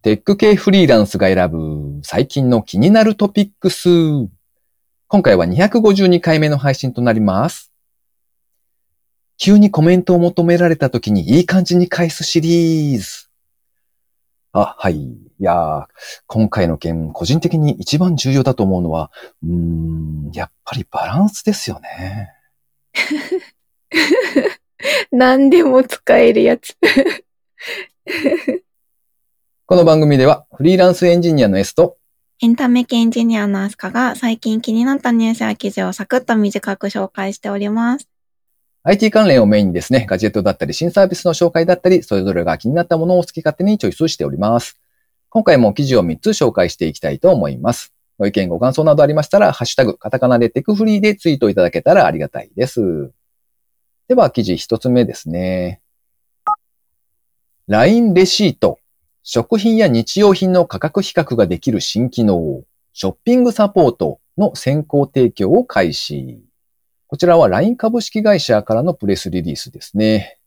[0.00, 3.88] テック系フリーランスが選ぶ最近の気になるトピックス。
[5.08, 7.72] 今回は252回目の配信となります。
[9.38, 13.28] 急にコメントを求められた時にいい感じに返すシリーズ。
[14.52, 14.98] あ、はい。
[14.98, 15.86] いやー
[16.28, 19.10] 今回の件、個人的に一番重要だと思うのは、
[19.42, 22.34] うーん、やっぱりバランスですよね。
[25.10, 26.76] 何でも使えるやつ。
[29.70, 31.98] この番組では、フリーランスエンジニアの S と、
[32.40, 38.08] エンタメ系エンジニアのアスカが最近気になったニュースや記事をサクッと短く紹介しております。
[38.84, 44.80] IT 関連をメインにですね、ガジェットだったり新サービスの紹介だったり、それぞれが気になったものを好き勝手にチョイスしております。
[45.28, 47.92] 今回も記事を3つ紹介していきたいと思います。
[48.16, 53.12] ご意見ご感想などありましたら、ハッシュタグ、カタカナでテクフリーでツイートいただけたらありがたいです。
[54.08, 55.82] では、記事1つ目ですね。
[57.66, 58.78] LINE レシート。
[59.22, 66.42] 食品や日用品の価格比較ができる新機能、ショッピングサポートの先行提供を開始。
[67.06, 70.38] こちらは LINE 株式会社からのプレスリリースですね。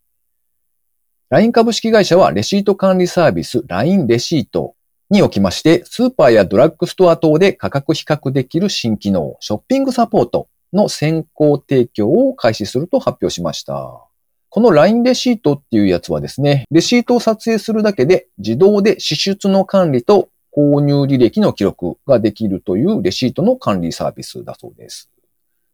[1.30, 4.74] LINE 株式会社はレシート管理サービス LINE レシート
[5.10, 14.11] におきまして、スーパーやドラッグストア等で価格比較できる新機能、ショッピングサポートの先行提供を開始すると発表しました。
[14.54, 25.08] この LINE レシートっていうやつはですね、レシートを撮影するだけで自動で支出の管理と購入履歴の記録ができるというレシートの管理サービスだそうです。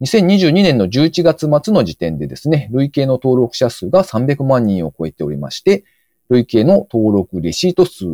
[0.02, 5.82] 2022年の11月末の時点でですね、累計の登録者数が300万人を超えておりまして、
[6.28, 8.04] 累計の登録レシート数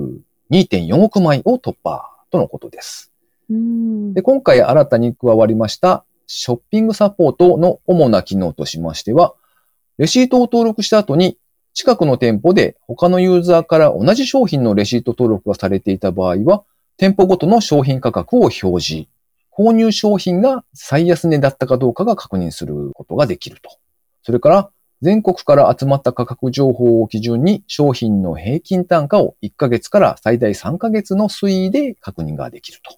[0.51, 3.13] 2.4億枚を突破とのことです。
[3.51, 9.35] うんで、今回新たに加わりましたショッピングサポートの主な機能としましては、
[9.99, 11.39] レシートを登録した後に
[11.75, 16.63] 近くの店舗で他のユーザーから同じ商品のレシート登録がされていた場合は、
[16.97, 19.09] 店舗ごとの商品価格を表示。
[19.57, 23.71] 購入商品が最安値だったかどうかが確認することができると。
[24.23, 24.71] それから、
[25.03, 32.97] 全国から集まった価格情報を基準に商品の平均単価を1ヶ月から最大3ヶ月の推移で確認ができると。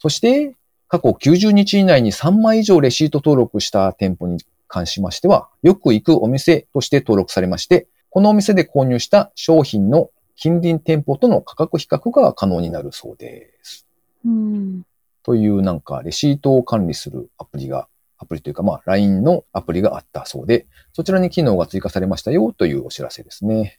[0.00, 0.56] そして、
[0.88, 4.38] 過去90日以内に3枚以上レシート登録した店舗に
[4.74, 13.86] 関しましては、よく行くお店として登録されまして、このお店で購入した商品の近隣店舗との価格比較が可能になるそうです。
[14.24, 14.82] うん
[15.22, 23.78] というなんかレシートを管理するアプリが、アプリというかまあ LINE のアプリがあったそうで、そちらに機能が追加されましたよというお知らせですね。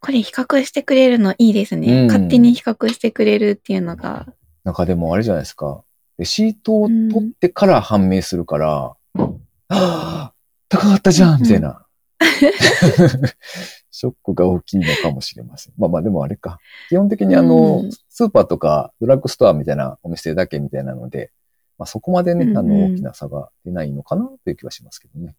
[0.00, 2.02] これ比較してくれるのいいですね。
[2.02, 4.26] うん勝手に比較してくれるっていうのが。
[4.62, 5.82] なんかでもあれじゃないですか。
[6.18, 8.96] レシートを取ってから判明するから、
[9.68, 10.35] はぁ、
[10.68, 11.82] 高かったじゃんみたいな。
[13.90, 15.74] ショックが大きいのかもしれません。
[15.78, 16.58] まあまあでもあれか。
[16.88, 21.30] 基本的にあの、うんスーパーとかドラッグストアみたいなお店だけみたいなので、
[21.78, 25.34] まあそこまでね、あうんうんの、大きな差が出ないのかなという気はしますけどね。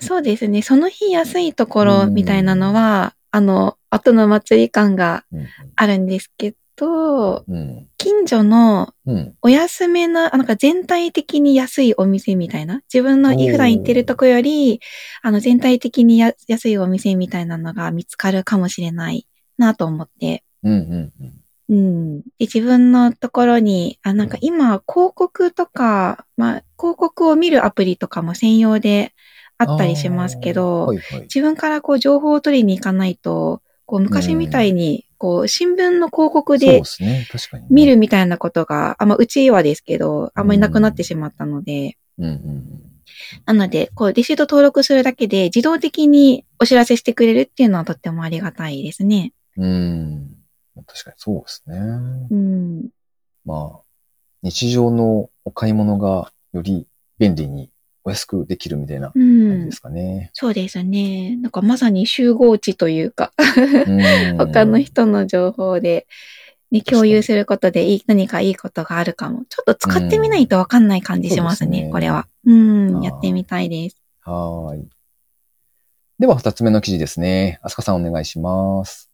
[0.00, 0.62] そうですね。
[0.62, 7.34] その日安いところみたいなのは、あの、後の祭り感がうんあるんですけど、うん。
[7.46, 7.88] うん。
[7.98, 9.36] 近所のうん。
[9.42, 12.82] お安めな、あなんか全体的に安いお店みたいな。
[12.92, 14.80] 自分の普段行ってるとこより、
[15.22, 19.26] あの全体的にや安いお店みたいなのが見つかるかもしれない
[19.56, 20.42] なと思って。
[20.62, 21.46] うんうんうん。
[21.68, 22.20] うん。
[22.20, 29.14] で、自分のところに、あ、なんか今、広告とか、まあ、広告を見るアプリとかも専用で
[29.58, 31.22] あったりしますけど、はいはい。
[31.22, 36.82] 自分からこう情報を取りに行かないと、こう昔みたいに、こう新聞の広告で。
[37.70, 42.82] 見るみたいなことが、あんまうちはですけど、あんまりなくなってしまったので、うんうん
[43.46, 49.32] なので、こうレシート登録するだけで自動的にお知らせしてくれるっていうのはとってもありがたいですね。
[49.56, 50.36] うん。
[50.76, 50.84] うん。
[50.86, 51.78] 確かにそうですね。
[52.30, 52.88] うん。
[53.44, 53.80] まあ、
[54.42, 56.86] 日常のお買い物がより
[57.18, 57.70] 便利に
[58.06, 59.72] お安くできるみたいなう感じんで。
[59.72, 60.30] すかね。
[60.32, 61.36] そうですね。
[61.42, 63.32] なんかまさに集合値というか、
[63.86, 66.06] うん他の人の情報で、
[66.70, 69.44] ね、共有することでいい、何かいいことがあるかも。
[69.48, 72.28] ちょっと使ってみないとわかんない感じしますね、すねこれは。
[72.44, 74.00] うん、やってみたいです。
[74.20, 74.88] はーい。
[76.20, 77.58] では、二つ目の記事ですね。
[77.62, 79.10] あすかさんお願いします。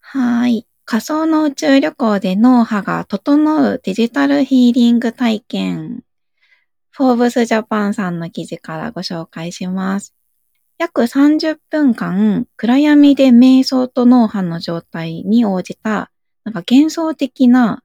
[0.00, 0.66] はーい。
[0.84, 6.02] 仮想の宇宙旅行で脳波が整うデジタルヒーリング体験。
[6.94, 10.14] フォーブスジャパンさんの記事からご紹介します。
[10.76, 16.10] 約30分間、暗闇で瞑想と脳波の状態に応じた、
[16.44, 17.82] なんか幻想的な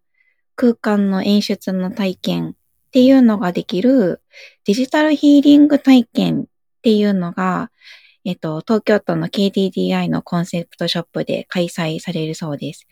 [0.57, 2.53] 空間の演出の体験っ
[2.91, 4.21] ていうのができる
[4.65, 6.45] デジタルヒーリング体験っ
[6.81, 7.71] ていうのが、
[8.25, 12.87] えっと、東京都の KDDI のコンセプトショップで開催されるそうです。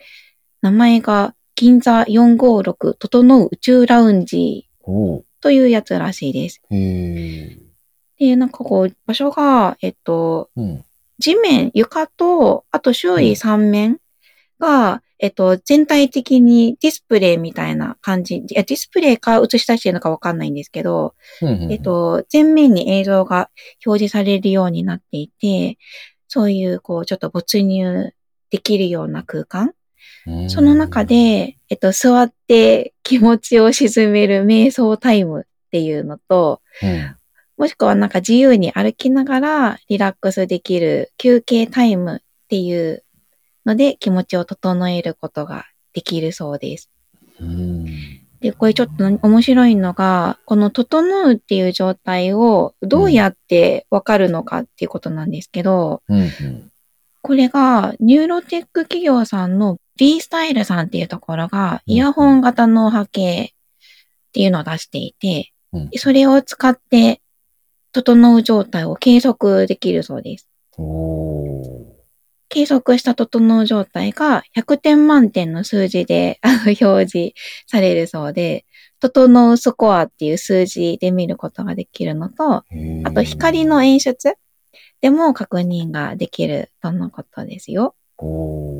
[0.62, 4.66] 名前が銀座456整う宇宙ラウンジ
[5.46, 6.60] というやつらしいです。
[8.18, 10.84] で、なんかこう、場所が、えっと、うん。
[11.20, 14.00] 地面、床と、あと周囲3面
[14.58, 18.38] が、えっと、全体的にディスプレイみたいな感じ。
[18.38, 23.48] いや、ディスプレイか映し出してるのかわかんないんですけど、うんうんうんえっ、と、全面に映像が
[23.86, 25.78] 表示されるようになっていて、
[26.26, 28.12] そういう、こう、ちょっと没入
[28.50, 29.74] できるような空間。
[30.26, 37.16] うんその中で、えっと、座って気持ちを沈める瞑想タイムっていうのと、うん
[37.56, 43.02] もしくはなんか自由に歩きながらリラックスできる休憩タイムっていう
[43.64, 45.64] ので気持ちを整えることが
[45.94, 46.90] できるそうです。
[47.40, 47.86] うん。
[48.40, 56.70] で、これちょっと面白いのが、この整うっていう状態をどうやってわかるのかっていうことなんですけど、うんうん。
[57.22, 61.94] これがニューロテック企業さんの B スタイルさんっていうところがうん。
[61.94, 63.48] イヤホン型脳波計っ
[64.32, 65.90] ていうのを出していて、うん。
[65.90, 67.20] でそれを使って
[67.92, 70.48] 整う状態を計測できるそうです。
[72.48, 76.40] 計測した整う状態が100点満点の数字で
[76.80, 77.32] 表示
[77.66, 78.66] されるそうで、
[79.00, 82.64] 整うスコアっていう数字で見ることができるのと、
[83.04, 84.36] あと光の演出
[85.00, 87.94] でも確認ができるとのことですよ。
[88.18, 88.75] おー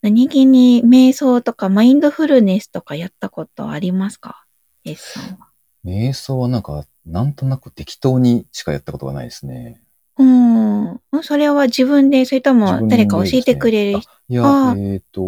[0.00, 4.44] 何気に瞑想とかマインドフルネスとかやったことありますか
[4.84, 5.48] ?S さんは。
[5.84, 9.82] 瞑想はなんか、なんとなく適当にしかやったことがないですね。
[10.18, 11.22] うーん。
[11.22, 15.20] それは自分で、それとも誰か教えてくれるねあいやあ、えっ、と、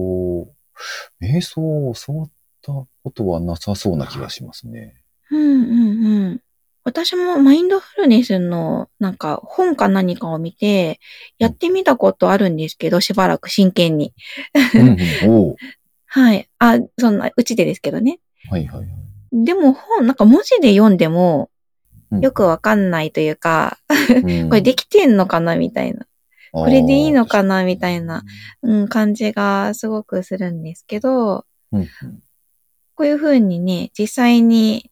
[1.21, 2.31] 瞑想を教わっ
[2.63, 5.03] たことはなさそうな気がしますね。
[5.31, 6.43] うんうんうん。
[6.91, 11.01] 私もマインドフルネスのなんか本か何かを見て、
[11.39, 14.13] やってみたことあるんですけど、しばらく真剣に。
[14.75, 15.57] うん
[16.13, 16.49] はい。
[16.59, 18.19] あ、そんな、うちでですけどね。
[18.51, 18.89] はいはいはい。
[19.33, 21.51] でも本、なんか文字で読んでも
[22.11, 26.07] うんよくわかんないというか、うん これできてんのかなみたいな。
[26.53, 28.25] ここれでいいのかなみたいな、
[28.63, 31.89] うん、感じがすごくするんですけど、うんうん
[32.97, 34.90] こういうふうにね、実際に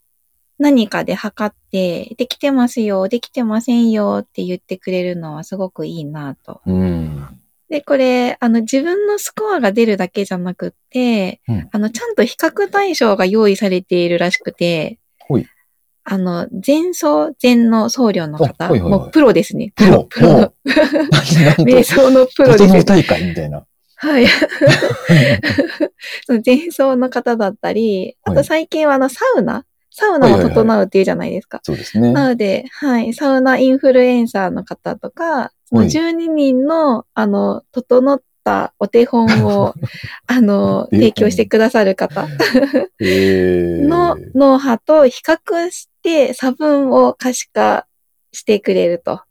[0.58, 6.60] 何かで測って、できてますよ、できてませんよって言ってくれるのはすごくいいなと。
[6.66, 7.40] うん。
[7.70, 14.98] で、これ、あの、自分のスコアが出るだけじゃなくって、うんあの、ちゃんと比較対象が用意されているらしくて、
[16.10, 19.72] あの、前奏、前の僧侶の方、あはいはいはいもうプロですね。
[19.76, 22.82] プロ プロの、瞑想のプロですね。
[22.82, 23.66] 大会みたいな。
[23.96, 24.26] はい。
[26.26, 29.66] その前奏の方だったり、あとはい最近はあのサウナ、
[29.98, 31.58] サウナを整うっていうじゃないですか。
[31.64, 32.12] そうですね。
[32.12, 39.74] なので、はい、サウナインフルエンサーの方とか、そのはい12人の、あの、整ったお手本を、
[40.28, 42.28] あの、提供してくださる方。
[43.00, 47.88] の脳波と比較して差分を可視化
[48.32, 49.22] してくれると。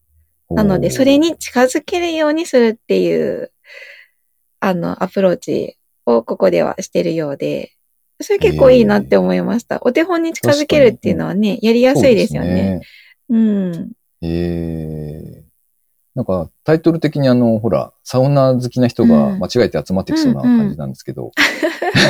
[0.50, 3.54] なので、それに近づけるようにするっていう、
[4.60, 7.72] あの、アプローチをここではしてるようで、
[8.20, 9.80] それ結構いいなって思いました。
[9.82, 12.82] お手本に近づけるっていうのはね、やりやすいですよね。
[13.30, 13.74] うん。
[13.74, 13.90] そうですね。
[14.22, 15.48] えー
[16.18, 21.32] なんかタイトル的にあの、ほら、サウナ好きな人が間違えて集まってきそうな感じなんですけど。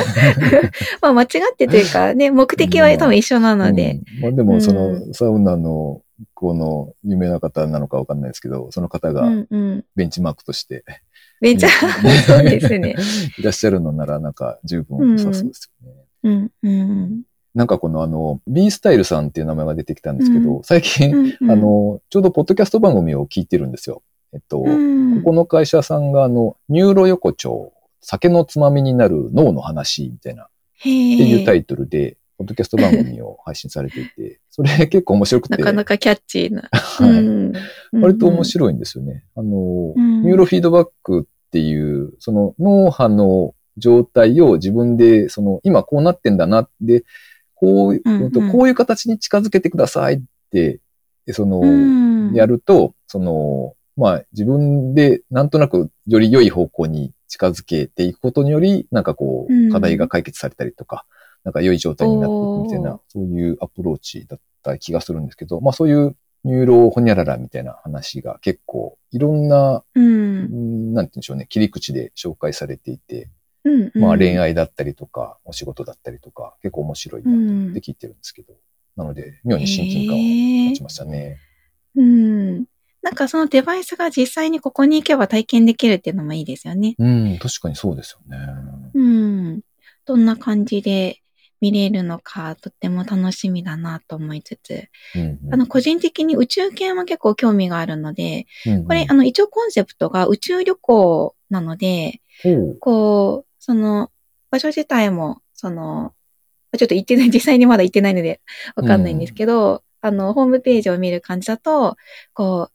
[1.02, 4.00] まあ間違ってというかね、目的は多分一緒なので。
[4.16, 6.00] うんまあ、でもその、うサウナの、
[6.32, 9.84] この有名な方なのかわかんないですけど、その方うがんうん。
[9.94, 10.84] ベンチマークとして
[11.40, 11.68] めっちゃ、
[12.26, 12.96] そうですね。
[13.38, 16.04] いらっしゃるのならなんか十分良さそうですよね。
[16.24, 17.22] うんうん。
[17.54, 24.02] なんかこのあの、B スタイルさんっていう名前が出てきたんですけど、う最近、あ、の、ちょうどポッドキャスト番組を聞いてるんですよ。
[24.32, 30.48] えっと、うんここの会社さんがあの、ニューロ横丁、酒のつまみになる脳の話みたいな、っ
[30.82, 36.68] ていうタイトルで、ポッドキャスト番組を配信されていて、それ結構面白くて、なかなかキャッチーな。
[36.74, 37.10] はい。
[37.10, 37.52] うん。
[37.92, 39.22] 割と面白いんですよね。
[39.36, 40.22] あの、うん。
[40.22, 47.04] ニューロフィードバックっていう、その脳波の状態を自分で、その、今こうなってんだな、で、
[47.54, 48.50] こう、うんうん。
[48.50, 50.80] こういう形に近づけてくださいって、
[51.28, 51.66] その、う
[52.32, 52.34] ん。
[52.34, 59.68] やると、その、まあ自分でなんとなくより良い方向に近づけていくことにより、なんかこうん。
[59.68, 61.04] う、課題が解決されたりとか、
[61.48, 66.14] なんか良い状態になっていくみたいな、そういうアプローチだった気がするんですけど、まあそういう
[66.44, 73.30] ニューロホニャララみたいな話が結構いろんな、うんうんなんて言うんでしょうね、切り口で紹介されていて、
[73.64, 74.02] うんうん。
[74.02, 78.52] まあ恋愛だったりとか、お仕事だったりとか、結構面白いなうんって聞いてるんですけど、
[78.94, 81.38] なので、妙に親近感を持ちましたね。
[81.96, 82.64] うん。
[83.00, 86.94] なんかそのデバイスが実際にここに行けば体験できるっていうのもいいですよね。
[86.98, 88.44] うん、確かにそうですよね。
[88.92, 89.60] うん。
[90.04, 91.20] どんな感じで
[91.60, 95.54] 見れるのか、とっても楽しみだなと思いつつ、うんうん。
[95.54, 98.84] あの、個人的に宇宙系も結構興味があるので、うんうん。
[98.84, 102.76] これ、あの、一応コンセプトが宇宙旅行なので、ほう。
[102.78, 104.10] こう、その、
[104.50, 106.14] 場所自体も、その、
[106.76, 108.40] ちょっと行ってない、 実際にまだ行ってないので
[108.76, 111.96] わかんないんですけど、あの、ホームページを見る感じだと、
[112.32, 112.72] こう、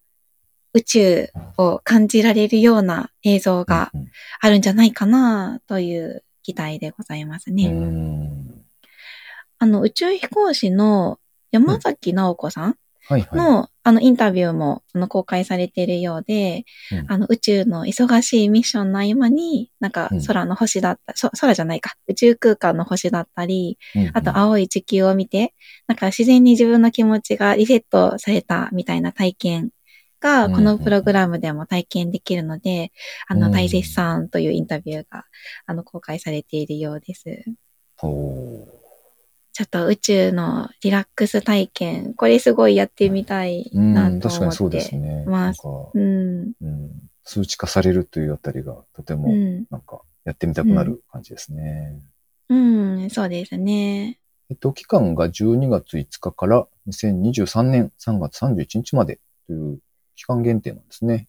[0.73, 4.07] 宇宙を感じられるような映像がうん。
[4.41, 7.67] あるんじゃないかなという期待でございますね。
[7.67, 8.52] うん
[9.63, 11.19] あの、宇宙飛行士の
[11.51, 13.37] 山崎直子さんはいはい。
[13.37, 17.05] の、あの、インタビューも、あの、公開されているようで、うん。
[17.07, 24.11] あの、宇宙の忙しいミッションの合間に、なんかうん、空の星だった、そ空じゃないか、宇宙空間の星だったり、うんうん。
[24.13, 25.53] あと、青い地球を見て、
[25.87, 29.69] なんか自然に自分の気持ちがリセットされたみたいな体験
[30.19, 32.91] が、うんこのプログラムでも体験できるので、
[33.29, 35.23] あの、うん大絶賛というインタビューが、
[35.65, 37.45] あの、公開されているようです。
[37.95, 38.82] ほ
[39.53, 44.39] ちょっと宇宙のリラックス体験、これすごいやってみたいなうん、と思って。
[44.39, 45.23] 確かにそうですね。
[45.27, 45.61] ます
[45.93, 46.53] うん。
[46.59, 46.91] うん、
[47.23, 49.65] 数値化されるというあたりがとても、うん。
[49.69, 52.01] なんか、やってみたくなる感じですね。
[52.49, 54.19] うん、そうですね。
[54.49, 59.79] えっと、期間が12月5日から2023年3月31日までという
[60.15, 61.27] 期間限定なんですね。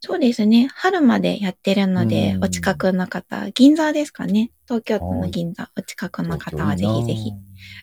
[0.00, 0.68] そうですね。
[0.74, 4.52] 春までやってるのでう、んお近くの方、銀座ですかね。
[4.66, 7.32] 東京都はいの銀座、お近くの方はぜひぜひ。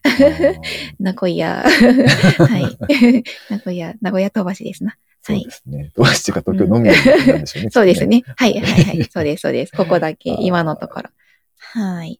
[0.99, 3.23] 名古屋、はい。
[3.49, 4.97] 名古屋、名古屋飛ばしですな。
[5.21, 5.51] そうはいで。
[5.51, 5.91] すね。
[5.95, 7.69] どうしてか東京飲み屋なんでしょうね。
[7.73, 8.23] そうですね。
[8.35, 9.03] はい、はい、はい。
[9.11, 9.71] そうです、そうです。
[9.75, 11.09] ここだけ今のところ。
[11.57, 12.19] はい。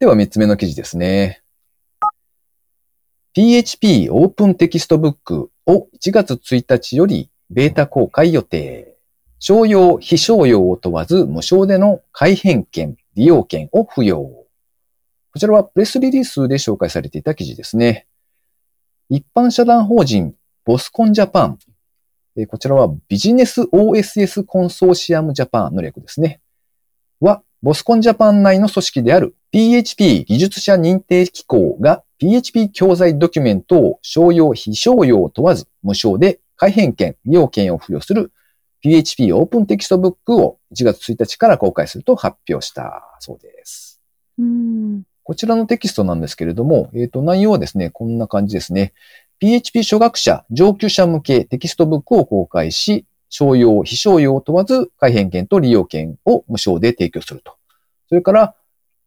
[0.00, 1.42] では3つ目の記事ですね。
[3.32, 8.94] PHP オープンテキストブックを1月1日よりベータ公開予定。
[9.38, 14.43] 商用、非商用を問わず無償での改変権、利用権を付与。
[15.34, 18.06] こちらはプレスリリースで紹介されていた記事ですね。
[19.08, 20.32] 一般社団法人
[20.64, 21.58] BOSS-CON JAPAN。
[22.46, 26.40] こちらはビジネス OSS コンソーシアムジャパンの略ですね。
[27.18, 38.30] は、 BOSS-CON JAPAN 内の組織である PHP 技術者認定機構が PHP 教材ドキュメントを商用、非商用問わず無償で改変権、利用権を付与する
[38.82, 44.00] PHP オープンテキストブックを1月1日から公開すると発表したそうです。
[44.38, 45.02] うん。
[45.24, 48.92] こちらのテキストなんですけれども、えっ、と、内容はですね、こんな感じですね。
[49.40, 57.56] PHP 初学者、上級者向けテキストブックを公開し、商用、非商用を問わず、改変権と利用権を無償で提供すると。
[58.08, 58.54] それから、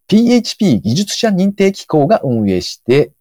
[0.08, 3.12] PHP 技術者認定機構が運営して、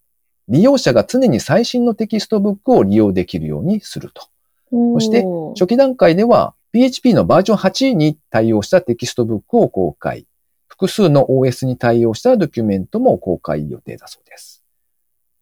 [0.49, 4.27] 利用者が常に最新のテキストブックを利用できるようにすると。
[4.71, 5.23] そして
[5.55, 10.25] 初期段階では PHP のバージョン8に対応したテキストブックを公開。
[10.67, 14.63] 複数の OS に対応したドキュメントも公開予定だそうです。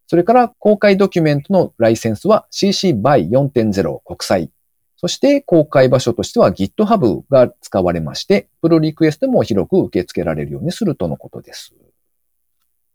[0.08, 4.52] それから公開ドキュメントのライセンスは CC BY 4.0国際。
[4.98, 11.74] そして公開場所としては GitHub が使われまして、プルリクエストも広く受け付けられるようにするとのことです。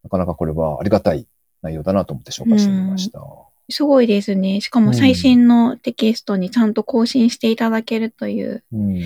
[0.02, 1.26] なかなかこれはありがたい
[1.62, 3.20] 内容だなと思って紹介してみました。
[3.68, 4.60] すごいですね。
[4.60, 9.00] しかも最新のテキストにちゃんと更新していただけるといううん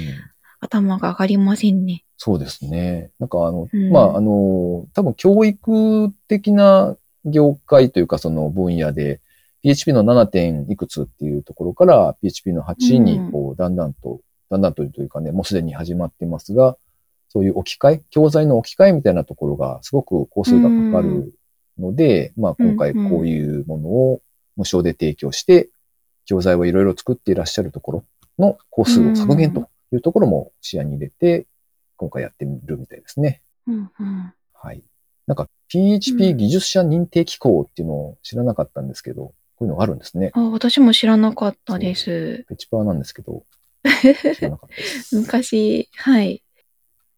[0.60, 2.03] 頭が上がりませんね。
[2.16, 3.10] そうですね。
[3.18, 9.20] なんかあの、うんまあ、あの、多分教育的な業界というかその分野で、
[9.62, 10.26] PHP の 7.
[10.26, 16.76] 点いくつっていうところから PHP の8にこう、だんだんと、だんだんとというかね、もうすでに始まってますが、
[17.28, 21.34] そういう置き換え、教材の置き換えみたいなところがすごく工数がかかる
[21.78, 24.22] ので、まあ今回うんうんこういうものを
[24.56, 25.70] 無償で提供して、
[26.26, 28.04] 教材をいろいろ作っていらっしゃるところ
[28.38, 31.46] の工数を削減というところも視野に入れて、
[31.96, 33.42] 今回やってみるみたいですね。
[33.66, 34.34] うんうん。
[34.52, 34.82] はい。
[35.26, 40.30] なんか PHP 技術者認定機構っていうのを知らなかったんですけど、こういうのがあるんですね。
[40.34, 42.44] あ、私も知らなかったです。
[42.48, 43.44] ペチパーなんですけど、
[43.82, 45.16] 知らなかったです。
[45.16, 46.43] 昔、はい。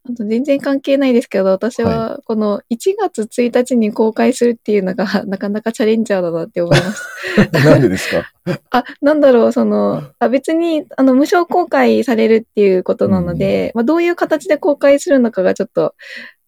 [0.09, 7.03] あと全然関係ないですけど、私はこの1月1日に公開するっていうのが なかなかチャレンジャーだなって思います。
[7.51, 8.23] なんでですか？
[8.71, 15.95] あ、なんだろう、その、あ別に、あの、無償公開されるっていうことなので、まあ、どういう形で公開するのかがちょっと、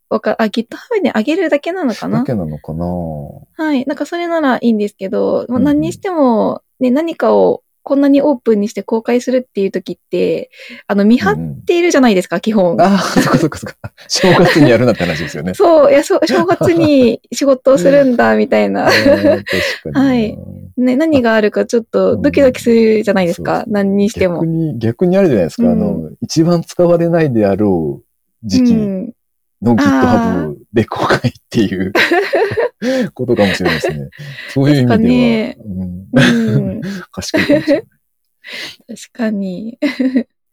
[0.10, 2.20] わか、あ、GitHub に上げるだけなのかな？
[2.20, 2.86] だけなのかな？
[2.86, 3.86] はい。
[3.86, 5.64] なんかそれならいいんですけど、まあ、うんうん。
[5.66, 10.52] 何にしても、ね、何かをこんなにオープンにして公開するっていう時って、
[10.86, 12.80] あの、見張っているじゃないですか、基本。
[12.80, 13.94] ああ、そっかそっかそっか。
[14.08, 15.56] 正月にやるなって話ですよね。
[15.58, 18.92] そう、いや、そう、正月に仕事をするんだ、みたいな。
[18.94, 19.92] えー。
[19.92, 20.38] はい
[20.78, 24.46] ね、何があるかちょっとドキドキするじゃないですか、うん何にしても逆。
[24.46, 25.64] に、逆にあるじゃないですか。
[25.64, 29.14] うんあの、一番使われないであろう時期うん、
[29.62, 31.94] のあ GitHub で公開っていう
[33.14, 34.10] ことかもしれないですね。
[34.54, 37.88] そういう意味では、うんうん、賢いかもしれない。
[38.88, 39.78] 確かに。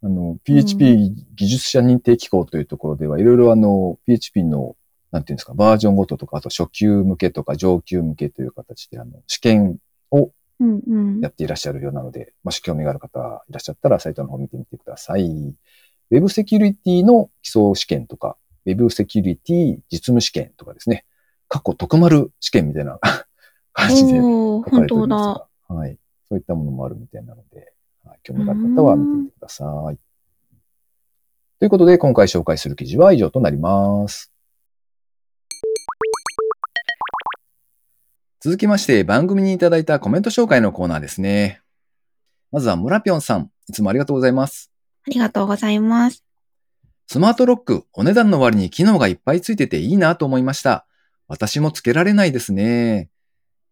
[0.02, 4.76] あの、PHP 技術者認定機構というところでは、いろいろあの、PHP の、
[5.10, 9.78] なんていうんですか、バージョンごととか、あと初級向けとか上級向けという形で、あの、試験
[10.10, 15.54] をうんうんやっていらっしゃるようなので、もし興味がある方いらっしゃったら、サイトの方見てみてください。
[16.10, 18.36] Web セキュリティの基礎試験とか、
[18.66, 21.04] Web セキュリティ実務試験とかですね、
[21.48, 22.98] 過去特丸試験みたいな
[23.72, 25.74] 感じで書かれてお本当りますだ。
[25.74, 25.98] が、はい。
[26.28, 27.72] そういったものもあるみたいなので、
[28.04, 29.98] はい、興味がある方は見てみてください。
[31.58, 34.32] ということで、今回紹介する記事は以上となります。
[38.40, 41.62] 続きまして、番組にいただいたコメント紹介のコーナーですね。
[42.52, 43.50] まずは、村ぴょんさん。
[43.68, 44.70] いつもありがとうございます。
[45.06, 46.25] ありがとうございます。
[47.08, 50.86] スマートロック、お値段の割に機能がいっぱいついてていいなと思いました。
[51.28, 53.10] 私もつけられないですね。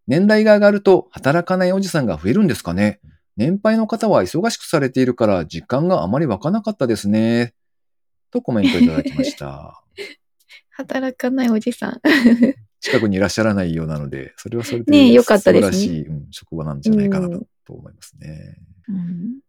[0.06, 3.00] 年代が上がると働かないおじさんが増えるんですかね。
[3.36, 7.54] 年配の方は忙しくされているから実感があまり湧かなかったですね。
[8.30, 9.82] とコメントいただきました。
[10.70, 12.00] 働かないおじさん。
[12.80, 18.58] 近くにいらっしゃらないようなので、それはそれでねえよかったですね素晴らしい、うん職場なんじゃないかなとと思いますね。
[18.88, 19.43] うん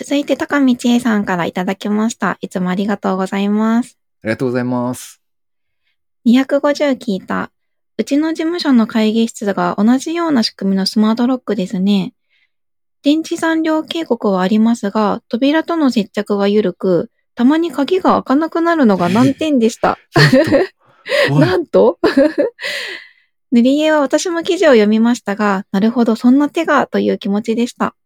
[0.00, 2.38] 続いて、高道恵さんからいただきました。
[2.40, 3.98] いつもありがとうございます。
[4.22, 5.20] ありがとうございます。
[6.24, 7.50] 250聞いた。
[7.96, 12.14] うちの事務所の会議室が同じような仕組みのスマートロックですね。
[13.02, 19.98] 電池残量警告はありますが、扉との接着が緩く、たまに鍵が開かなくなるのが難点でした。
[21.28, 21.98] なんと？
[23.50, 27.96] 塗り絵は私も記事を読みましたが、なるほど、そんな手がという気持ちでした。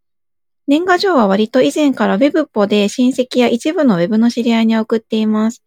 [0.67, 5.63] 年賀状は割と以前から Web ポで親戚や一部の Web の知り合いに送っています。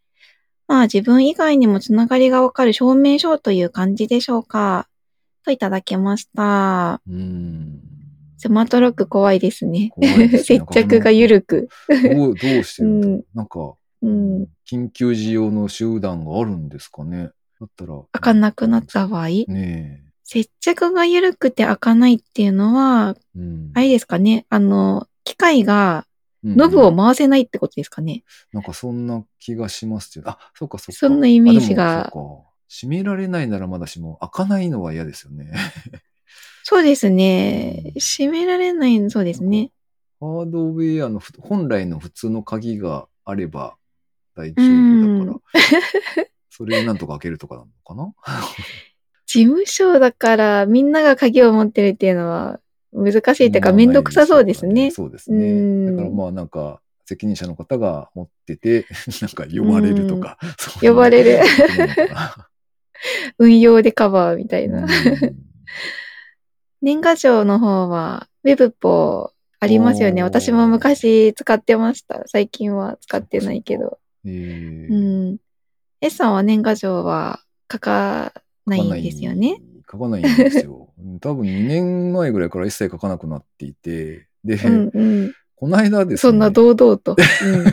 [0.68, 4.88] まあ自分以外にもつながりがわかる証明書という感じでしょうか？
[5.44, 7.00] といただきました。
[7.06, 7.80] うーん。
[8.38, 9.92] スマートロック怖いですね。
[9.94, 11.68] すね接着が緩く。
[11.88, 14.46] どう、どうしてるんだろう、うんなんか、うん。
[14.70, 17.30] 緊急時用の集団があるんですかね。
[17.60, 17.94] だったら。
[18.12, 19.28] 開かなくなった場合？
[19.28, 23.38] ね接着が緩くて開かないっていうのは、え。
[23.38, 23.70] うん。
[23.74, 24.44] あれですかね。
[24.48, 26.06] あの、機械が
[26.44, 28.22] うんノブを回せないってことですかね。
[28.52, 30.30] なんかそんな気がしますけど。
[30.30, 30.98] あ、そうかそうか。
[30.98, 32.12] そんなイメージが。
[32.68, 35.52] 閉められないならまだしも、開かないのは嫌ですよね。
[36.64, 37.92] そうですね。
[37.94, 39.70] 閉められないの、そうですね。
[40.18, 43.76] ハードウェアのふ本来の普通の鍵があれば
[44.34, 45.40] 大丈うん夫だか
[46.18, 48.14] ら、それでなんとか開けるとかなのかな？
[49.26, 52.60] 事務所だからみんなが鍵を持ってるっていうのは
[52.92, 54.90] 難しいというかまあめんどくさそうですね。
[54.90, 55.52] そうですうね。
[55.52, 58.86] んだからまあなんか、責任者の方が持ってて、
[59.22, 60.38] なんか呼ばれるとか。
[60.80, 61.40] 呼ばれる
[63.38, 64.88] 運用でカバーみたいなな。
[66.82, 70.22] 年賀状の方は Web ポありますよね。
[70.22, 72.22] 私も昔使ってました。
[72.26, 73.98] 最近は使ってないけど。
[74.24, 75.36] えーうん。
[76.00, 78.32] S さんは年賀状は書か
[78.66, 79.60] ないんですよね。。
[79.90, 80.88] 書かないんですよ。
[80.98, 85.32] う ん多分2年前ぐらいから一切書かなくなっていて、で、うんうん。
[85.58, 86.30] この間ですね。
[86.30, 87.12] そんな堂々と。
[87.12, 87.66] う ん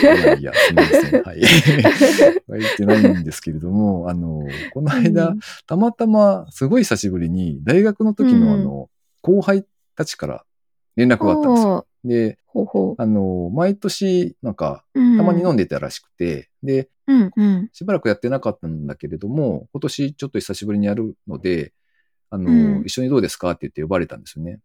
[0.00, 1.22] いやいや、すみません。
[1.24, 1.42] はい。
[1.42, 5.34] 書いてないんですけれども、あの、この間、
[5.66, 8.88] たまたま、すごい久しぶりに、大学の時のあの、
[9.20, 9.64] 後輩
[9.96, 10.44] たちから
[10.96, 11.86] 連絡があったんですよ。
[12.04, 15.00] で、ほうほあの、毎年、なんか、う。
[15.00, 17.68] うんたまに飲んでたらしくて、で、うんうん。
[17.72, 21.72] しばらくやってなかったんだけれども、今年ちょっと久しぶりにやるので、
[22.30, 24.60] あの、うん一緒にどうですかって言って呼ばれたんですよね。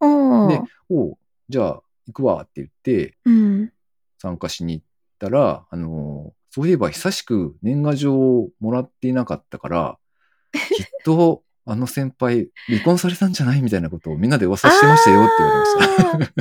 [0.00, 3.72] でおじゃあ、行くわって言って、うん。
[4.18, 4.84] 参加しに行っ
[5.18, 9.98] たら、あの、そういえば久しく年賀状をもらっていなかったから、
[10.52, 16.32] きっとあの先輩離婚されたんじゃないみたいなことをみんなで噂してましたよって言われまし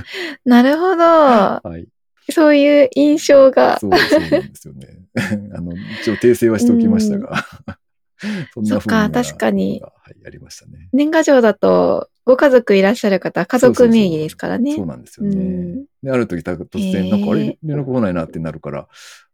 [0.45, 0.97] なるほど。
[0.97, 1.61] た。
[1.69, 1.87] はい。
[2.31, 3.79] そういう印象が。
[3.79, 4.87] そう、そうなんですよね。
[5.53, 7.45] あの、一応訂正はしておきましたが、
[8.53, 10.89] そんな風そっか確かにはい、ありましたね。
[10.93, 14.75] 年賀状だと、ご家族いらっしゃる方は家族名義ですからね。
[14.75, 15.35] そうなんですよね。
[15.35, 17.57] うんで、ある時た突然、なんかあれ？
[17.63, 18.87] 連絡来ないなってなるから、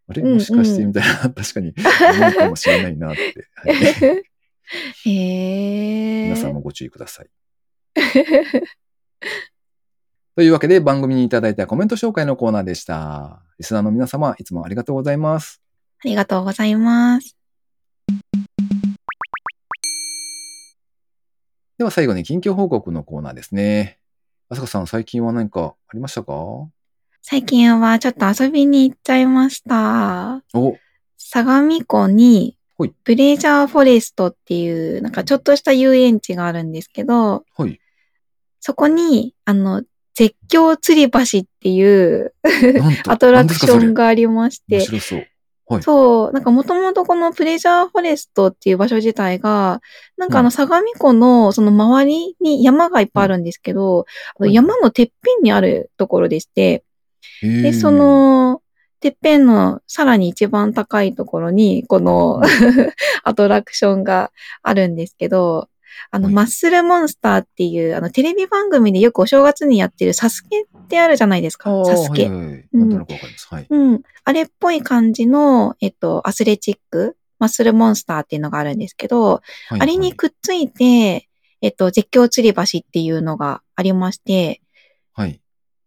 [0.08, 0.22] あれ？
[0.22, 0.86] うんうんもしかして？
[0.86, 3.48] みたいな、確かに思うかもしれないなって。
[3.56, 3.72] は
[4.20, 4.24] い
[5.06, 6.24] へえ。
[6.26, 7.30] 皆さんもご注意ください。
[10.36, 13.42] というわけで番組にいただいたコメント紹介のコーナーでした。
[13.58, 15.62] リスナーの皆様、いつもありがとうございます。
[16.04, 17.38] ありがとうございます。
[21.78, 24.00] では最後に近況報告のコーナーですね。
[24.50, 26.34] あさこさん、最近は何かありましたか？
[27.22, 30.44] 最近はちょっと遊びに行っちゃいました。
[30.54, 30.78] お、
[31.18, 37.80] 相模湖にはい、プレジャーフォレストっていう、なんかちょっとした遊園地があるんですけど、はい。
[38.60, 39.84] そこに、あの、
[40.14, 42.34] 絶叫吊り橋っていう
[43.08, 45.28] アトラクションががありまして、面白そう。
[45.68, 45.84] はい。
[45.84, 49.82] そう、なんかもともとこのプレジャーフォレストっていう場所自体が、
[50.18, 50.46] なんかあうん。
[50.46, 54.06] の相模湖のその周りに山がいっぱいあるんですけど、
[54.38, 54.54] あのはい。
[54.54, 56.84] 山のてっぺんにあるところでして、
[57.42, 58.62] で、そ、の、
[59.06, 62.42] てっぺんのさらに一番高いところに、この
[63.24, 64.32] アトラクションが
[64.64, 65.70] あるんですけど、
[66.10, 71.86] あの、はいマッスルモンスターっていう、あの、テレビ番組でよくお正月にやってるサスケってあるじゃないですか。
[71.86, 72.26] サスケ。
[72.26, 72.66] はいはいはい。
[72.74, 73.48] なんとなくわかります。
[73.52, 73.68] はい。
[73.70, 74.02] うん。
[74.24, 81.30] あれっぽい感じの、えっと、アスレチック、マッスルモンスターっていうのがあるんですけど、はいあれにくっついて、
[81.62, 84.62] えっと、絶叫吊り橋っていうのがありまして、はい。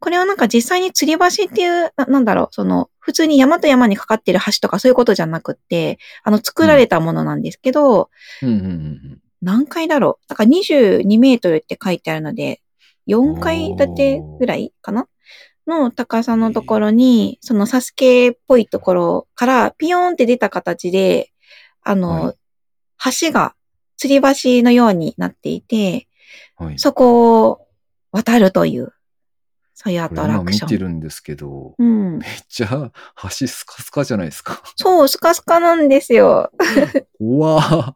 [0.01, 8.11] これはなんか実際に吊り橋っていう、ななんだろう、その、普通に山と山にかかってる橋とかそういうことじゃなくって、あの、作られたものなんですけど、
[8.43, 9.21] うんうんうんうん。
[9.41, 10.29] 何階だろう？
[10.29, 12.61] だから22メートルって書いてあるので、
[13.07, 15.09] 4階建てぐらいかな？
[15.67, 21.33] の高さのところに、そのサスケっぽいところからピヨーンって出た形で、
[21.83, 22.35] あの、はい
[23.21, 23.55] 橋が
[24.03, 26.09] 吊り橋のようになっていて、
[26.57, 26.79] はい。
[26.81, 27.61] そこを
[28.11, 28.93] 渡るという、
[29.81, 30.67] そういうアトラクション。
[30.67, 32.19] 見てるんですけど、うん。
[32.19, 32.91] めっちゃ
[33.23, 34.61] 橋スカスカじゃないですか？
[34.75, 36.51] そう、スカスカなんですよ。
[37.21, 37.95] うわあ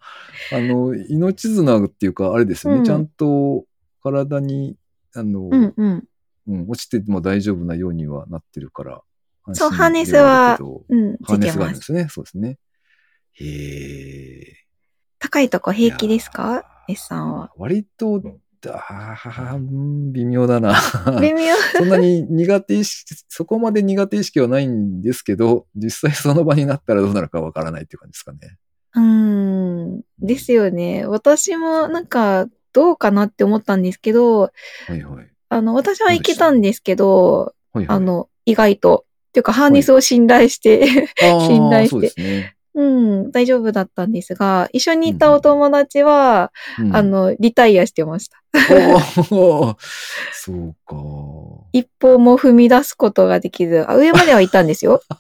[0.53, 2.79] あの、命綱っていうか、あれですよね。
[2.79, 3.65] うんちゃんと
[4.01, 4.77] 体に、
[5.17, 6.05] あの、うんうん。
[6.47, 9.03] うん落ちても大丈夫なようにはなってるから。
[9.55, 10.57] そうハーネスは
[10.89, 11.69] うん、ハーネスがあ。
[11.71, 12.07] るんですね。
[12.09, 12.59] そうですね。
[13.33, 14.57] へえ。
[15.19, 16.65] 高いとこ平気ですか？
[16.89, 17.51] ー ?S さんは。
[17.57, 18.23] 割と、
[18.71, 20.75] あーうん微妙だな。
[21.21, 21.55] 微妙。
[21.77, 28.39] そんなに苦手意識、そこまで苦手意識はないんですけど、実際その場になったらどうなるかわからないっていう感じですかね。
[28.95, 29.03] うー
[29.99, 30.01] ん。
[30.19, 31.07] ですよね。
[31.07, 34.51] 私もなんか、どうかなって思ったんですけど、は
[34.89, 35.29] いはい。
[35.49, 39.05] あの、私は行けたんですけど、はいはい、あの、意外と。
[39.29, 42.57] っていうか、ハーネスを信頼して、あー 信頼してそうですね。
[42.75, 48.43] うん、大丈夫だったんですが、一緒にいたお友達は、うんあ、の、リタイアしてました。
[50.33, 50.97] そうか。
[51.73, 55.03] 一歩も踏み出すことができず、あ上までは行ったんですよ。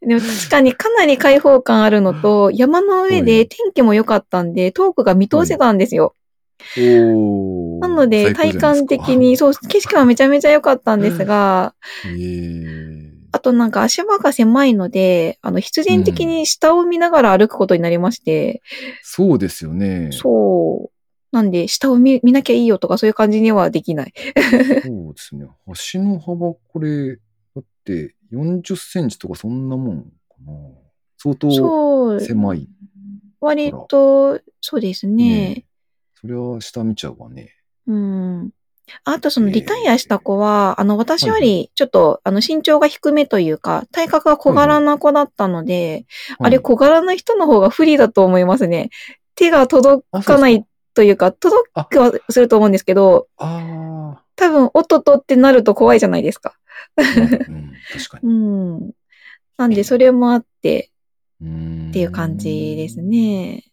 [0.00, 6.14] でも確かにかなり開放感あるのと、山の上はいで天気も良かったんで、遠くが見通せたんですよ。
[7.80, 9.36] なので、体感的に、。
[9.36, 12.99] そう、景色はめちゃめちゃ良かったんですが、最高じゃないですか
[13.32, 20.10] あとなんか足場が狭いので、あの、必然的に下を見ながら歩くことになりまして、えーそうですよね。
[20.12, 21.00] そう。
[21.32, 24.14] なんで、下を見見なきゃいいよとかそういう感じにはできない。
[24.84, 25.46] そうですね。
[25.92, 27.22] 橋の幅、これ、だ
[27.60, 30.08] って40センチとかそんなもんか
[30.44, 30.52] な。
[31.18, 32.20] 相当。
[32.20, 32.68] 狭い。
[33.40, 35.54] 割と、そうですね。
[35.54, 35.66] ね
[36.20, 37.54] それは下見ちゃうわね。
[37.86, 38.50] うん。
[39.04, 46.06] あとそのえーリタイアした子は、あの、私よりちょっと、あの、身長が低めというか、体格が小柄な子だったので、
[46.38, 48.90] あれはい小柄な人の方が不利だと思いますね。
[49.34, 50.64] 手が届かない
[50.94, 56.54] というか、届くはすると思うんですけど、あ多分、おっとっとってなると怖いじゃないですか。
[56.96, 58.32] あ、うん、確かうに。
[58.88, 58.90] ん。
[59.56, 60.90] なんで、それもあって
[61.42, 63.00] っていう感じです。
[63.02, 63.64] ね。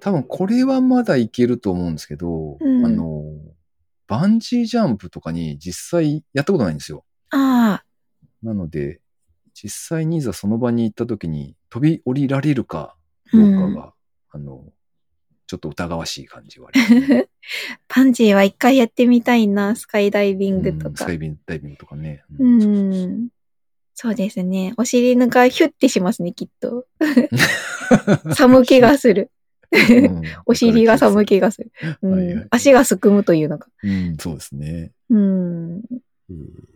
[0.00, 3.24] 多分これはまだいけると思うんですけど、うんあの、
[4.14, 7.04] バンジージャンプとかに実際やったことないんですよ。
[7.30, 7.84] ああ、
[8.44, 9.00] なので、
[9.54, 12.94] 実際にいざその場に行った時に飛び降りられるか
[13.32, 13.92] どうかが、
[14.30, 14.66] あの、
[15.48, 17.28] ちょっと疑わしい感じはありますね。
[17.88, 21.12] パンジーは一回やってみたいな、スカイダイビングとかうんスカ。
[21.12, 22.22] イビングダイビングとかね。
[22.38, 23.28] ううん。
[23.94, 24.74] そうですね。
[24.76, 26.86] お尻がヒュッてしますね、きっと。
[28.36, 29.32] 寒気がする。
[30.46, 31.72] お尻が寒気がする。
[32.02, 33.68] う んはいはい足がすくむというのか。
[33.82, 34.92] うん、そうですね。
[35.10, 35.82] うん。
[36.30, 36.74] えー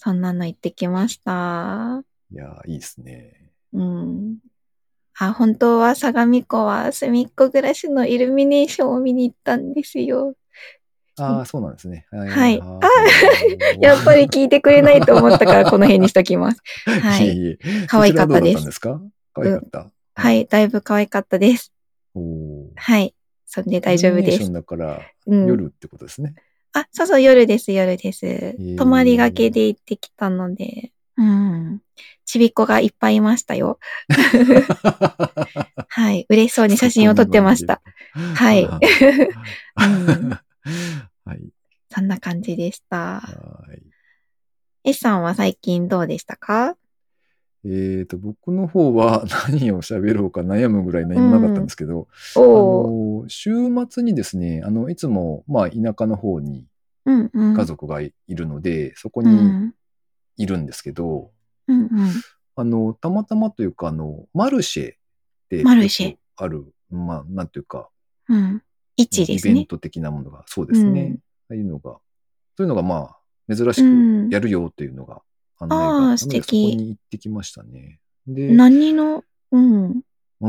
[0.00, 2.04] そんなの行ってきました。
[2.32, 3.50] いやー、いいですね。
[3.72, 4.36] うん。
[5.18, 10.34] あ、本当は相模湖は隅っこ暮らしのイルミネーションを見に行ったんですよ。
[11.18, 12.06] ああ、そうなんですね。
[12.12, 16.62] ははいあー やっぱり聞いてくれないと思ったからこの辺にしときます。
[16.86, 19.00] はい可愛かったです可
[19.36, 19.90] 愛かった。
[20.14, 21.72] はい、だいぶ可愛かったです。
[22.76, 23.14] はい。
[23.46, 24.52] そんで大丈夫ですイルミネーション。
[24.52, 26.34] だから、うん、夜ってことですね。
[26.72, 28.26] あ、そうそう、夜です、夜です。
[28.26, 31.80] ー泊まりがけで行ってきたので、うん。
[32.24, 33.80] ちびっこがいっぱいいましたよ。
[35.88, 36.26] はい。
[36.28, 37.82] 嬉しそうに写真を撮ってました。。
[38.12, 38.78] はいあ
[39.84, 40.30] うん
[41.24, 41.40] はい。
[41.90, 43.20] そんな感じでした。
[43.20, 43.82] はい。
[44.84, 46.76] S さんは最近どうでしたか？
[47.64, 53.22] えっ、と、僕の方は 何を喋ろうか悩むぐらい何もなかったんですけど、あおー。
[53.24, 53.50] の、週
[53.90, 56.66] 末にですね、あの、いつも、まあ、田舎の方に
[57.04, 57.54] うんうん。
[57.54, 59.74] 家族がいいるので、そこにうん。
[60.36, 61.32] いるんですけど、
[61.66, 61.88] うんうん。
[62.54, 64.96] あの、たまたまというか、あの、マルシェっ
[65.48, 67.88] てマルシェよくある、まあ、なんていうか、
[68.28, 68.62] うん。
[68.98, 69.52] 1ですね。
[69.52, 71.02] イベント的なものが、そうですね。
[71.02, 72.00] うんああいうのが、そ
[72.58, 73.16] ういうのがま
[73.48, 75.22] あ、珍しうんくやるよというのが
[75.60, 78.00] 案内があったあーので、素敵そこに行ってきましたね。
[78.26, 80.02] で、何の、うん。
[80.40, 80.48] う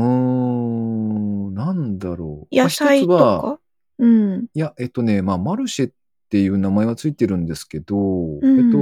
[1.50, 2.54] ん、なんだろう。
[2.54, 3.60] まあ野菜とか？
[3.98, 4.46] うん。
[4.54, 5.92] いや、えっとね、まあ、マルシェっ
[6.30, 8.78] ていう名前はついてるんですけど、んえっと、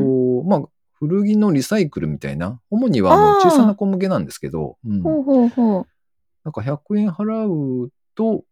[0.49, 5.87] まあ、古着のリサイクルみたいな、主にはあの小さな小麦なんですけど、うん、ほうほうほう。
[6.45, 8.45] なんか100円払うと、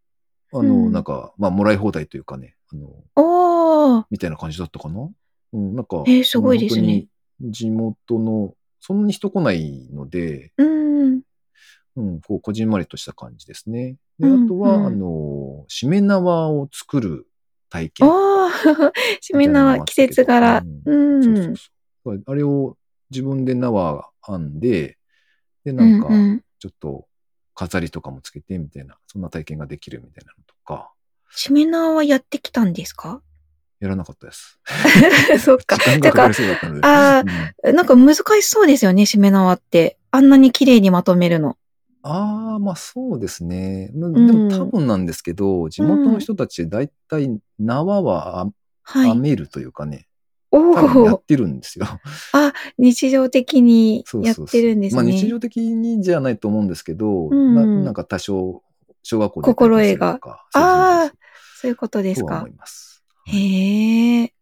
[0.52, 4.06] あの、うんなんか、まあ、もらい放題というかね、あの。
[4.10, 5.08] みたいな感じだったかな。
[5.52, 7.06] うん、なんか、えーすごいですね
[7.40, 11.22] 地元の、そんなに人来ないので、うん。
[11.96, 13.96] うん、こう、こじんまりとした感じですね。
[14.18, 17.26] で、うんあとは、うんあの、しめ縄を作る
[17.70, 18.08] 体験。
[18.08, 18.92] おー。
[19.20, 20.62] しめ縄、季節柄。
[20.84, 21.22] うん。
[21.22, 22.22] そうそうそう。
[22.26, 22.76] あれを
[23.10, 24.98] 自分で縄編んで、
[25.64, 27.06] で、なんかう、んちょっと
[27.54, 30.92] 飾りとかもつけてみたいな、そんな体験ができるみたいなのとか、
[31.30, 33.22] しめ縄はやってきたんですか
[33.80, 34.58] やらなかったです。
[35.44, 35.76] そっか。
[35.76, 36.80] 時間がかかりそうだったので。
[36.82, 37.22] あ
[37.64, 39.98] うんなんか難しそうですよね、しめ縄って。
[40.10, 41.56] あんなに綺麗にまとめるの。
[42.02, 43.90] ああ、まあそうですね。
[43.92, 48.46] でも多分なんですけど、地元の人たち大体縄はあ
[48.82, 49.10] はい。
[49.10, 50.06] 編めるというかね、
[50.52, 51.22] お多分やおっ。
[51.22, 51.86] てるんですよ。
[52.32, 55.02] あ、日常的にやっそうそうそうてるんですね。
[55.02, 58.62] まあ日常的にじゃないと思うんですけど、うんななんか多少
[59.02, 60.18] 小学校で心得が。
[60.54, 61.18] あーそう
[61.60, 62.48] そういうことですかそうそうそうとは思。
[62.48, 62.95] います。
[63.26, 64.32] へえ。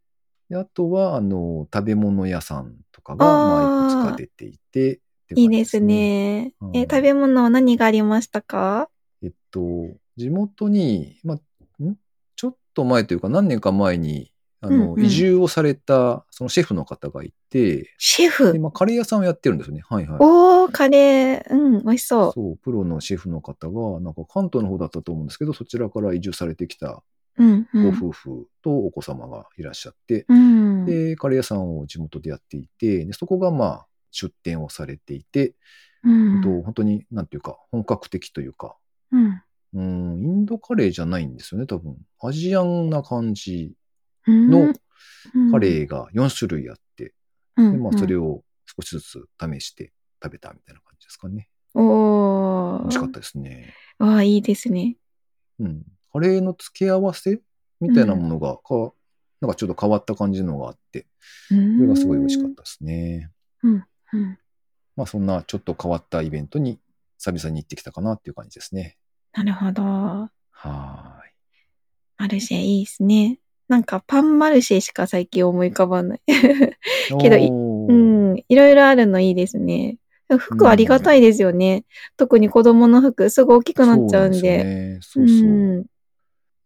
[0.50, 6.54] であとは、あの、食べ物屋さんとかが、まあ、いくつか出ていて、っていいでう感じですね。
[6.60, 8.90] うんえ、食べ物は何がありましたか？
[9.22, 9.60] えっと、
[10.16, 11.96] 地元に、まあ、ん？
[12.36, 18.58] ちょっと前というか何年か前に、あの、うんうん移住をされた、そのシェフの方がいて、で、シェフ？
[18.58, 19.82] まあ、カレー屋さんをやってるんですよね。
[19.88, 20.18] はいはい。
[20.20, 21.42] おー、カレー。
[21.50, 22.32] うん、美味しそう。
[22.32, 27.02] そう、プロのシェフの方が、なんか関東の方だったと思うんですけど、そちらから移住されてきた
[27.38, 27.88] うん、うごん。
[27.88, 30.84] 夫婦とお子様がいらっしゃって、うん。
[30.86, 35.54] で、カレー屋さんを地元でやっていて、でそこがまあ、出店をされていて、
[36.04, 38.76] うんと本当に、なんていうか、本格的というか、
[39.10, 39.42] うん
[39.74, 41.96] うん、インドカレーじゃないんですよね、多分。
[42.22, 43.72] アジアンな感じ
[44.26, 44.72] うんの
[45.50, 47.12] カー、レーが4種類あって、
[47.56, 48.24] うんでまあ、それを。
[48.24, 49.92] を少しずつ試して
[50.22, 51.48] 食べたみたいな感じですかね。
[51.74, 52.80] おー。
[52.80, 53.74] 美味しかったですね。
[53.98, 54.96] わあ、いいですね。
[55.60, 55.82] うん。
[56.14, 57.40] カレーの付け合わせ？
[57.80, 58.92] みたいなものがか、
[59.40, 61.06] なんかちょっと変わった感じのがあって、
[61.48, 63.32] そそれがすごい美味しかったですね。
[63.64, 63.84] うん。
[64.12, 64.38] うん。
[64.94, 66.78] まあそんなちょっと変わったイベントに
[67.18, 68.96] 久々に行ってきたかなっていう感じですね。
[69.32, 69.82] なるほど。
[69.82, 70.30] は
[72.16, 73.40] マルシェいいですね。
[73.66, 76.20] なんかパンマルシェしか最近思い浮かばない。
[77.20, 78.44] けどいうん。
[78.48, 79.98] いろいろあるのいいですね。
[80.38, 81.84] 服ありがたいですよね。
[82.16, 84.38] 特に子供の服すぐ大きくなっちゃうんで。
[84.38, 85.00] そうですよね。
[85.02, 85.48] そうそう。
[85.48, 85.86] うん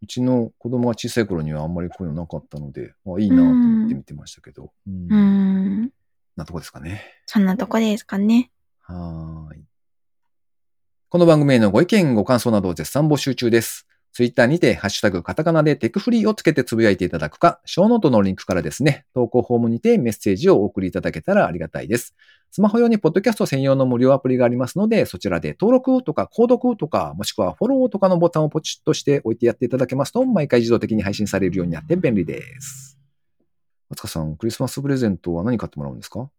[0.01, 4.71] うちの子供が小さい頃にはあんまりこういうのなかったので、あいいなと思って見てましたけど。
[4.87, 5.89] うんうん。
[6.37, 7.03] なとこですかね。
[7.25, 8.51] そんなとこですかね。
[8.81, 9.63] はーい。
[11.09, 13.87] この番組へのご意見、ご感想などを絶賛募集中です。
[14.11, 22.15] ツイッターにて、ハッシュタグ、カタカナでテクフリーをつけてつぶやいていただくか、ショーノートのリンクからですね、投稿フォームにてメッセージをお送りいただけたらありがたいです。
[22.51, 32.97] スマホ用にポッドキャスト専用の無料アプリがありますので、そちらで登録とか購読とか、もしくはフォローとかのボタンをポチッとしておいてやっていただけますと、毎回自動的に配信されるようになって便利です。
[33.91, 36.29] あつかさん、クリスマスプレゼントは何買ってもらうんですか？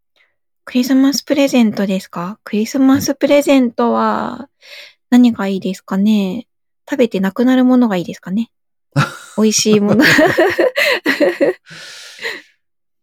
[0.64, 2.38] クリスマスプレゼントですか？
[2.44, 4.48] クリスマスプレゼントは
[5.10, 6.46] 何がいいですかね？
[6.90, 8.50] 食べてなくなるものがいいですかね
[9.38, 10.04] 美味しいもの。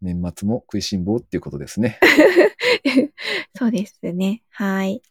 [0.02, 2.00] 年末も食いしん坊っていうことですね。
[3.58, 4.44] そうですね。
[4.50, 5.02] はい。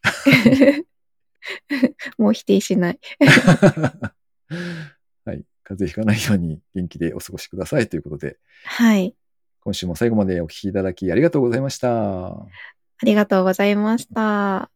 [2.19, 3.01] もう否定しない。
[5.25, 5.45] はい。
[5.65, 9.17] 風邪ひかないように元気でお過ごしくださいということで、はい。
[9.61, 12.27] 今週も最後までお聞きいただきありがとうございました。
[12.29, 12.47] あ
[13.03, 14.71] りがとうございました。